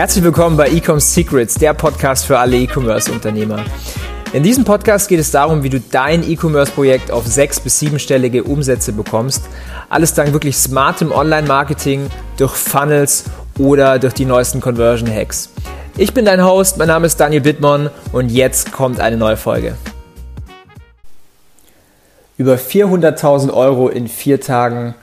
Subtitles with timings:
[0.00, 3.62] Herzlich willkommen bei Ecom Secrets, der Podcast für alle E-Commerce-Unternehmer.
[4.32, 8.94] In diesem Podcast geht es darum, wie du dein E-Commerce-Projekt auf sechs- bis siebenstellige Umsätze
[8.94, 9.42] bekommst.
[9.90, 12.08] Alles dank wirklich smartem Online-Marketing,
[12.38, 13.24] durch Funnels
[13.58, 15.50] oder durch die neuesten Conversion-Hacks.
[15.98, 19.76] Ich bin dein Host, mein Name ist Daniel Bittmann und jetzt kommt eine neue Folge.
[22.38, 24.94] Über 400.000 Euro in vier Tagen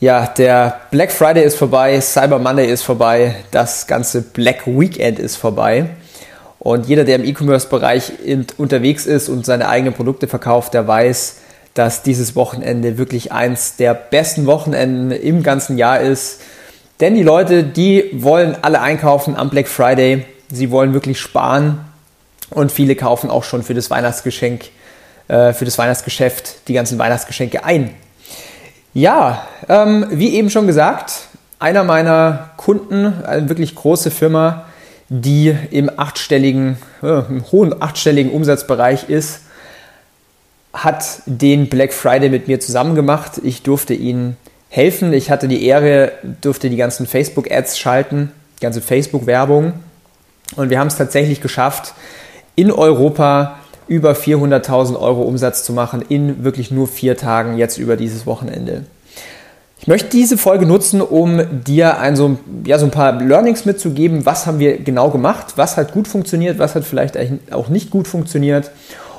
[0.00, 5.36] ja, der Black Friday ist vorbei, Cyber Monday ist vorbei, das ganze Black Weekend ist
[5.36, 5.90] vorbei.
[6.58, 8.12] Und jeder, der im E-Commerce-Bereich
[8.56, 11.36] unterwegs ist und seine eigenen Produkte verkauft, der weiß,
[11.74, 16.40] dass dieses Wochenende wirklich eins der besten Wochenenden im ganzen Jahr ist.
[17.00, 20.24] Denn die Leute, die wollen alle einkaufen am Black Friday.
[20.50, 21.78] Sie wollen wirklich sparen.
[22.50, 24.64] Und viele kaufen auch schon für das Weihnachtsgeschenk,
[25.28, 27.94] äh, für das Weihnachtsgeschäft die ganzen Weihnachtsgeschenke ein.
[28.92, 31.28] Ja, ähm, wie eben schon gesagt,
[31.60, 34.64] einer meiner Kunden, eine wirklich große Firma,
[35.08, 39.42] die im achtstelligen, äh, im hohen achtstelligen Umsatzbereich ist,
[40.72, 43.40] hat den Black Friday mit mir zusammen gemacht.
[43.44, 44.36] Ich durfte ihnen
[44.68, 45.12] helfen.
[45.12, 49.74] Ich hatte die Ehre, durfte die ganzen Facebook-Ads schalten, die ganze Facebook-Werbung.
[50.56, 51.94] Und wir haben es tatsächlich geschafft,
[52.56, 53.59] in Europa
[53.90, 58.84] über 400.000 Euro Umsatz zu machen in wirklich nur vier Tagen jetzt über dieses Wochenende.
[59.80, 64.24] Ich möchte diese Folge nutzen, um dir ein so, ja, so ein paar Learnings mitzugeben.
[64.26, 65.54] Was haben wir genau gemacht?
[65.56, 66.60] Was hat gut funktioniert?
[66.60, 67.18] Was hat vielleicht
[67.50, 68.70] auch nicht gut funktioniert?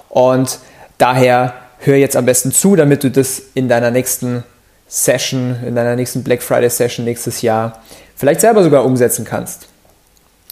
[0.08, 0.60] Und
[0.98, 4.46] daher hör jetzt am besten zu, damit du das in deiner nächsten
[4.88, 7.82] Session, in deiner nächsten Black Friday Session nächstes Jahr
[8.16, 9.68] vielleicht selber sogar umsetzen kannst.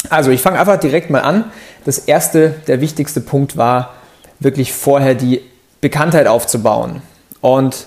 [0.09, 1.45] Also ich fange einfach direkt mal an.
[1.85, 3.93] Das erste, der wichtigste Punkt war,
[4.39, 5.41] wirklich vorher die
[5.81, 7.01] Bekanntheit aufzubauen.
[7.41, 7.85] Und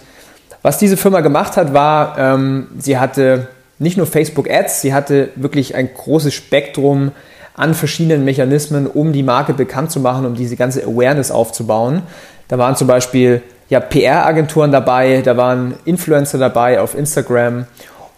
[0.63, 5.31] was diese Firma gemacht hat, war, ähm, sie hatte nicht nur Facebook Ads, sie hatte
[5.35, 7.13] wirklich ein großes Spektrum
[7.55, 12.03] an verschiedenen Mechanismen, um die Marke bekannt zu machen, um diese ganze Awareness aufzubauen.
[12.49, 17.67] Da waren zum Beispiel ja, PR-Agenturen dabei, da waren Influencer dabei auf Instagram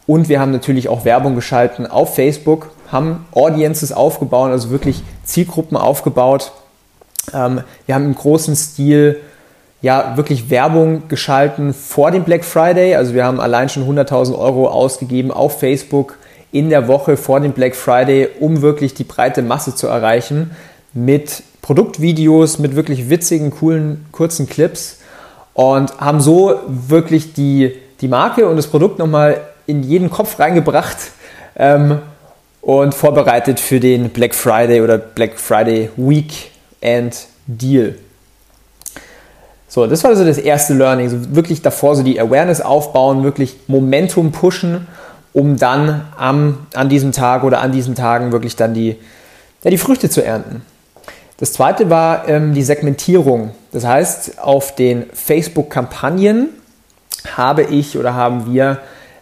[0.06, 5.76] und wir haben natürlich auch Werbung geschalten auf Facebook, haben Audiences aufgebaut, also wirklich Zielgruppen
[5.76, 6.52] aufgebaut
[7.32, 9.20] ähm, wir haben im großen Stil
[9.82, 12.94] ja wirklich Werbung geschalten vor dem Black Friday.
[12.94, 16.16] Also wir haben allein schon 100.000 Euro ausgegeben auf Facebook
[16.52, 20.52] in der Woche vor dem Black Friday, um wirklich die breite Masse zu erreichen
[20.92, 25.00] mit Produktvideos, mit wirklich witzigen, coolen, kurzen Clips
[25.52, 30.96] und haben so wirklich die, die Marke und das Produkt nochmal in jeden Kopf reingebracht
[31.56, 31.98] ähm,
[32.60, 36.52] und vorbereitet für den Black Friday oder Black Friday Week
[36.84, 37.94] and Deal.
[39.68, 41.08] So, das war also das erste Learning.
[41.08, 44.86] So wirklich davor so die Awareness aufbauen, wirklich Momentum pushen,
[45.32, 48.96] um dann am, an diesem Tag oder an diesen Tagen wirklich dann die,
[49.64, 50.62] ja, die Früchte zu ernten.
[51.38, 53.50] Das zweite war ähm, die Segmentierung.
[53.72, 56.50] Das heißt, auf den Facebook-Kampagnen
[57.36, 58.78] habe ich oder haben wir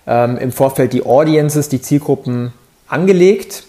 [0.07, 2.53] ähm, im Vorfeld die Audiences, die Zielgruppen
[2.89, 3.65] angelegt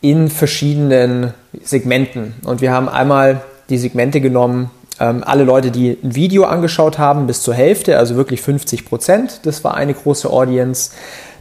[0.00, 2.34] in verschiedenen Segmenten.
[2.44, 4.70] Und wir haben einmal die Segmente genommen,
[5.00, 9.40] ähm, alle Leute, die ein Video angeschaut haben, bis zur Hälfte, also wirklich 50 Prozent.
[9.44, 10.92] Das war eine große Audience.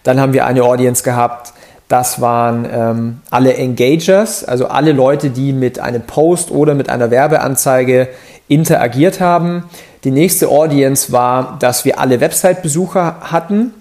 [0.03, 1.53] Dann haben wir eine Audience gehabt,
[1.91, 7.11] das waren ähm, alle Engagers, also alle Leute, die mit einem Post oder mit einer
[7.11, 8.07] Werbeanzeige
[8.47, 9.66] interagiert haben.
[10.05, 13.73] Die nächste Audience war, dass wir alle Website-Besucher hatten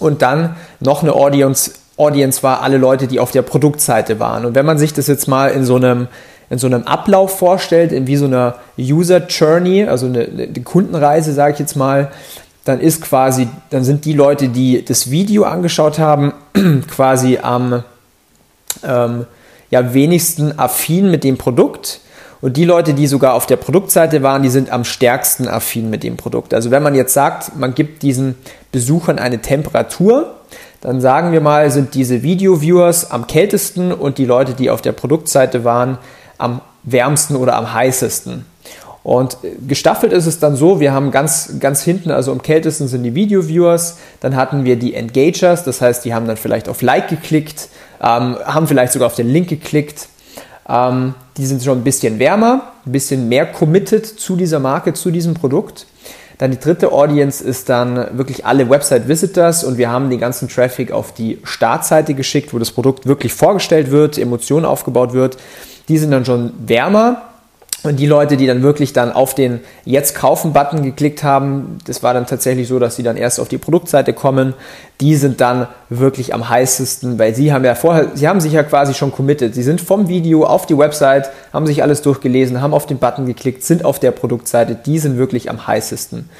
[0.00, 1.72] und dann noch eine Audience
[2.02, 4.44] Audience war alle Leute, die auf der Produktseite waren.
[4.44, 6.08] Und wenn man sich das jetzt mal in so einem,
[6.50, 11.32] in so einem Ablauf vorstellt, in wie so einer User Journey, also eine, eine Kundenreise,
[11.32, 12.10] sage ich jetzt mal,
[12.64, 16.32] dann ist quasi, dann sind die Leute, die das Video angeschaut haben,
[16.90, 17.82] quasi am
[18.84, 19.26] ähm,
[19.70, 22.00] ja, wenigsten affin mit dem Produkt.
[22.40, 26.02] Und die Leute, die sogar auf der Produktseite waren, die sind am stärksten affin mit
[26.02, 26.52] dem Produkt.
[26.54, 28.34] Also wenn man jetzt sagt, man gibt diesen
[28.72, 30.34] Besuchern eine Temperatur,
[30.82, 34.92] dann sagen wir mal, sind diese Video-Viewers am kältesten und die Leute, die auf der
[34.92, 35.96] Produktseite waren,
[36.38, 38.44] am wärmsten oder am heißesten.
[39.04, 43.02] Und gestaffelt ist es dann so, wir haben ganz, ganz hinten, also am kältesten sind
[43.04, 47.08] die Video-Viewers, dann hatten wir die Engagers, das heißt, die haben dann vielleicht auf Like
[47.08, 47.68] geklickt,
[48.00, 50.08] ähm, haben vielleicht sogar auf den Link geklickt.
[50.68, 55.10] Ähm, die sind schon ein bisschen wärmer, ein bisschen mehr committed zu dieser Marke, zu
[55.10, 55.86] diesem Produkt.
[56.42, 60.90] Dann die dritte Audience ist dann wirklich alle Website-Visitors und wir haben den ganzen Traffic
[60.90, 65.36] auf die Startseite geschickt, wo das Produkt wirklich vorgestellt wird, Emotionen aufgebaut wird.
[65.88, 67.31] Die sind dann schon wärmer
[67.84, 72.14] Und die Leute, die dann wirklich dann auf den Jetzt kaufen-Button geklickt haben, das war
[72.14, 74.54] dann tatsächlich so, dass sie dann erst auf die Produktseite kommen.
[75.00, 78.62] Die sind dann wirklich am heißesten, weil sie haben ja vorher, sie haben sich ja
[78.62, 79.54] quasi schon committed.
[79.54, 83.26] Sie sind vom Video auf die Website, haben sich alles durchgelesen, haben auf den Button
[83.26, 84.76] geklickt, sind auf der Produktseite.
[84.76, 86.30] Die sind wirklich am heißesten.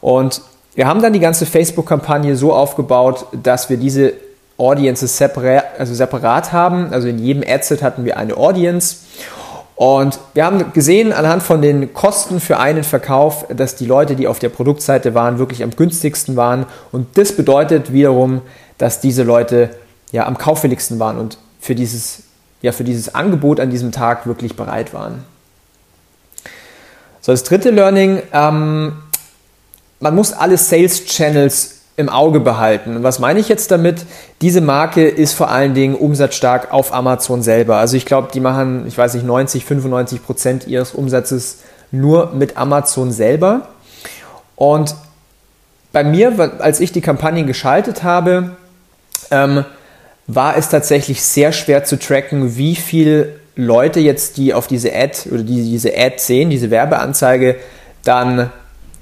[0.00, 0.42] Und
[0.74, 4.14] wir haben dann die ganze Facebook-Kampagne so aufgebaut, dass wir diese
[4.56, 6.92] Audiences separat, also separat haben.
[6.92, 8.96] Also in jedem Adset hatten wir eine Audience.
[9.80, 14.28] Und wir haben gesehen anhand von den Kosten für einen Verkauf, dass die Leute, die
[14.28, 16.66] auf der Produktseite waren, wirklich am günstigsten waren.
[16.92, 18.42] Und das bedeutet wiederum,
[18.76, 19.70] dass diese Leute
[20.12, 22.24] ja am kaufwilligsten waren und für dieses,
[22.60, 25.24] ja, für dieses Angebot an diesem Tag wirklich bereit waren.
[27.22, 28.92] So, das dritte Learning, ähm,
[29.98, 33.02] man muss alle Sales Channels im Auge behalten.
[33.02, 34.06] Was meine ich jetzt damit?
[34.40, 37.76] Diese Marke ist vor allen Dingen umsatzstark auf Amazon selber.
[37.76, 41.58] Also ich glaube, die machen, ich weiß nicht, 90, 95 Prozent ihres Umsatzes
[41.90, 43.68] nur mit Amazon selber.
[44.56, 44.94] Und
[45.92, 48.56] bei mir, als ich die Kampagne geschaltet habe,
[49.30, 49.64] ähm,
[50.26, 55.28] war es tatsächlich sehr schwer zu tracken, wie viele Leute jetzt, die auf diese Ad
[55.30, 57.56] oder die diese Ad sehen, diese Werbeanzeige,
[58.04, 58.50] dann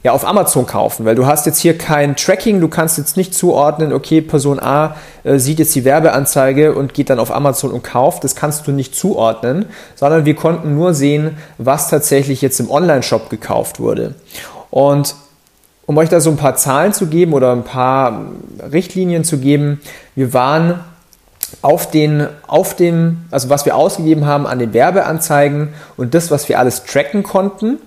[0.09, 3.35] ja, auf Amazon kaufen, weil du hast jetzt hier kein Tracking, du kannst jetzt nicht
[3.35, 7.85] zuordnen, okay, Person A äh, sieht jetzt die Werbeanzeige und geht dann auf Amazon und
[7.85, 9.67] kauft, das kannst du nicht zuordnen,
[9.97, 14.15] sondern wir konnten nur sehen, was tatsächlich jetzt im Online-Shop gekauft wurde.
[14.71, 15.15] Und
[15.85, 18.23] um euch da so ein paar Zahlen zu geben oder ein paar
[18.73, 19.81] Richtlinien zu geben,
[20.15, 20.81] wir waren
[21.61, 25.69] auf den, auf dem, also was wir ausgegeben haben an den Werbeanzeigen
[25.99, 27.79] und das, was wir alles tracken konnten,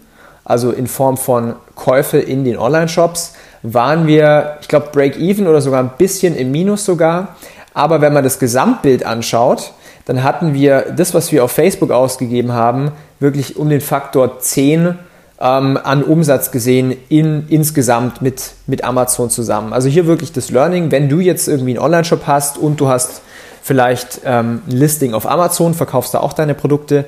[0.44, 3.33] also in Form von Käufe in den Online-Shops,
[3.63, 7.35] waren wir, ich glaube, Break-Even oder sogar ein bisschen im Minus sogar.
[7.73, 9.73] Aber wenn man das Gesamtbild anschaut,
[10.05, 14.97] dann hatten wir das, was wir auf Facebook ausgegeben haben, wirklich um den Faktor 10
[15.39, 19.73] ähm, an Umsatz gesehen in, insgesamt mit, mit Amazon zusammen.
[19.73, 23.21] Also hier wirklich das Learning, wenn du jetzt irgendwie einen Online-Shop hast und du hast
[23.63, 27.05] vielleicht ähm, ein Listing auf Amazon, verkaufst da auch deine Produkte,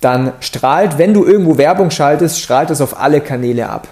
[0.00, 3.88] dann strahlt, wenn du irgendwo Werbung schaltest, strahlt es auf alle Kanäle ab.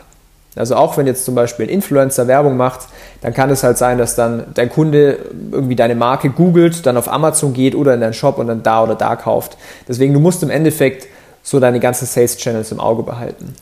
[0.60, 2.80] Also auch wenn jetzt zum Beispiel ein Influencer Werbung macht,
[3.22, 5.18] dann kann es halt sein, dass dann dein Kunde
[5.50, 8.82] irgendwie deine Marke googelt, dann auf Amazon geht oder in deinen Shop und dann da
[8.82, 9.56] oder da kauft.
[9.88, 11.08] Deswegen, du musst im Endeffekt
[11.42, 13.54] so deine ganzen Sales Channels im Auge behalten.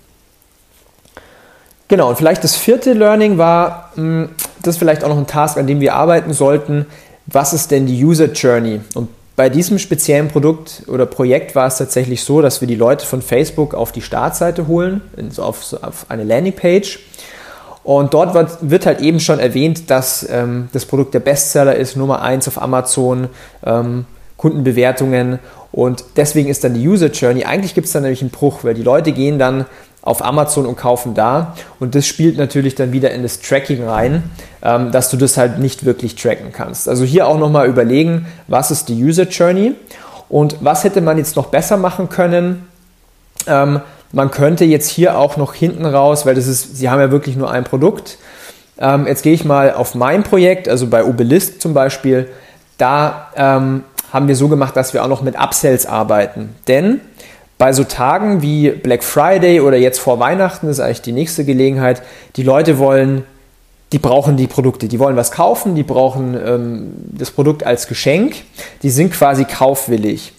[1.88, 4.28] Genau, und vielleicht das vierte Learning war, hm,
[4.62, 6.86] das ist vielleicht auch noch ein Task, an dem wir arbeiten sollten.
[7.26, 8.80] Was ist denn die User Journey?
[8.94, 13.06] Und bei diesem speziellen Produkt oder Projekt war es tatsächlich so, dass wir die Leute
[13.06, 15.00] von Facebook auf die Startseite holen,
[15.36, 16.98] auf, auf eine Landingpage.
[17.84, 21.94] Und dort wird, wird, halt eben schon erwähnt, dass ähm, das Produkt der Bestseller ist,
[21.94, 23.28] Nummer 1 auf Amazon,
[23.64, 24.06] ähm,
[24.36, 25.38] Kundenbewertungen.
[25.70, 28.74] Und deswegen ist dann die User Journey, eigentlich gibt es da nämlich einen Bruch, weil
[28.74, 29.66] die Leute gehen dann
[30.08, 31.54] auf Amazon und kaufen da.
[31.78, 34.22] Und das spielt natürlich dann wieder in das Tracking rein,
[34.62, 36.88] ähm, dass du das halt nicht wirklich tracken kannst.
[36.88, 39.74] Also hier auch nochmal überlegen, was ist die User Journey
[40.28, 42.66] und was hätte man jetzt noch besser machen können.
[43.46, 47.10] Ähm, man könnte jetzt hier auch noch hinten raus, weil das ist, sie haben ja
[47.10, 48.16] wirklich nur ein Produkt.
[48.78, 52.28] Ähm, jetzt gehe ich mal auf mein Projekt, also bei Obelisk zum Beispiel.
[52.78, 56.54] Da ähm, haben wir so gemacht, dass wir auch noch mit Upsells arbeiten.
[56.66, 57.00] Denn
[57.58, 62.02] bei so Tagen wie Black Friday oder jetzt vor Weihnachten ist eigentlich die nächste Gelegenheit,
[62.36, 63.24] die Leute wollen,
[63.92, 68.36] die brauchen die Produkte, die wollen was kaufen, die brauchen ähm, das Produkt als Geschenk,
[68.82, 70.32] die sind quasi kaufwillig.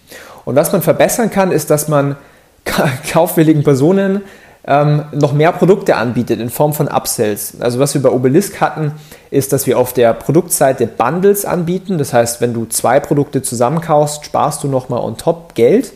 [0.46, 2.16] Und was man verbessern kann, ist, dass man
[3.12, 4.22] kaufwilligen Personen
[4.66, 7.60] ähm, noch mehr Produkte anbietet in Form von Upsells.
[7.60, 8.94] Also was wir bei Obelisk hatten,
[9.32, 11.98] ist, dass wir auf der Produktseite Bundles anbieten.
[11.98, 15.92] Das heißt, wenn du zwei Produkte zusammenkaufst, sparst du nochmal on top Geld.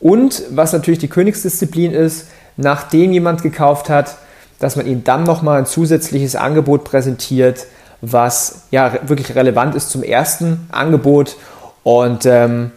[0.00, 4.16] Und was natürlich die Königsdisziplin ist, nachdem jemand gekauft hat,
[4.58, 7.66] dass man ihm dann nochmal ein zusätzliches Angebot präsentiert,
[8.00, 11.36] was ja wirklich relevant ist zum ersten Angebot
[11.82, 12.70] und ähm,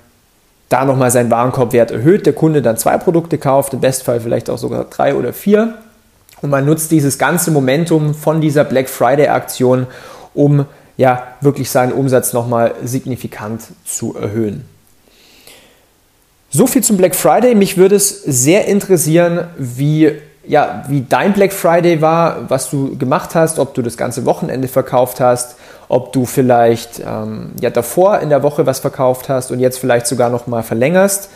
[0.69, 4.57] da nochmal seinen Warenkorbwert erhöht, der Kunde dann zwei Produkte kauft, im Bestfall vielleicht auch
[4.57, 5.75] sogar drei oder vier.
[6.41, 9.87] Und man nutzt dieses ganze Momentum von dieser Black Friday Aktion,
[10.33, 10.65] um
[10.97, 14.65] ja wirklich seinen Umsatz nochmal signifikant zu erhöhen.
[16.55, 17.55] So viel zum Black Friday.
[17.55, 20.11] Mich würde es sehr interessieren, wie,
[20.45, 24.67] ja, wie dein Black Friday war, was du gemacht hast, ob du das ganze Wochenende
[24.67, 25.55] verkauft hast,
[25.89, 30.05] ob du vielleicht ähm, ja, davor in der Woche was verkauft hast und jetzt vielleicht
[30.05, 31.31] sogar noch mal verlängerst.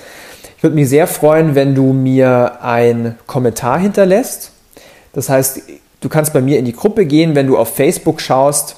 [0.55, 4.51] Ich würde mich sehr freuen, wenn du mir einen Kommentar hinterlässt.
[5.13, 5.62] Das heißt,
[6.00, 8.75] du kannst bei mir in die Gruppe gehen, wenn du auf Facebook schaust.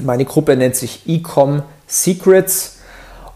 [0.00, 2.78] Meine Gruppe nennt sich Ecom Secrets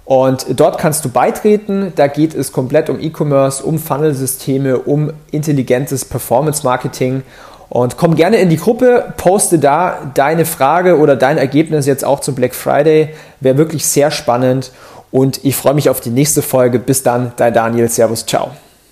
[0.06, 1.92] Und dort kannst du beitreten.
[1.96, 7.22] Da geht es komplett um E-Commerce, um Funnelsysteme, um intelligentes Performance-Marketing.
[7.68, 12.20] Und komm gerne in die Gruppe, poste da deine Frage oder dein Ergebnis jetzt auch
[12.20, 13.10] zum Black Friday.
[13.40, 14.70] Wäre wirklich sehr spannend.
[15.10, 16.78] Und ich freue mich auf die nächste Folge.
[16.78, 17.88] Bis dann, dein Daniel.
[17.88, 18.52] Servus, ciao.